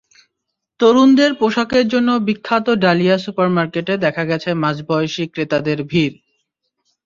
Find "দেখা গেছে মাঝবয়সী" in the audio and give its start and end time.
4.05-5.23